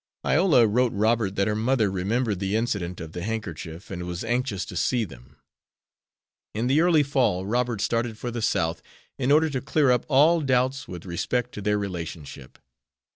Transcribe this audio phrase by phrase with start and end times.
[0.25, 4.65] Iola wrote Robert that her mother remembered the incident of the handkerchief, and was anxious
[4.65, 5.35] to see them.
[6.55, 8.81] In the early fall Robert started for the South
[9.19, 12.57] in order to clear up all doubts with respect to their relationship.